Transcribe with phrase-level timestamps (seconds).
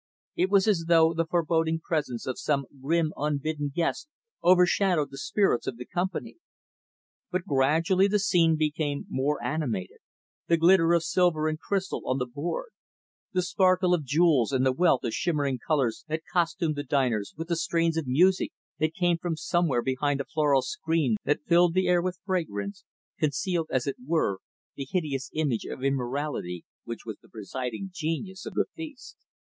[0.35, 4.09] It was as though the foreboding presence of some grim, unbidden guest
[4.43, 6.37] overshadowed the spirits of the company
[7.29, 9.99] But gradually the scene became more animated
[10.47, 12.69] The glitter of silver and crystal on the board;
[13.33, 17.47] the sparkle of jewels and the wealth of shimmering colors that costumed the diners; with
[17.49, 21.87] the strains of music that came from somewhere behind a floral screen that filled the
[21.87, 22.83] air with fragrance;
[23.19, 24.39] concealed, as it were,
[24.75, 29.15] the hideous image of immorality which was the presiding genius of the feast.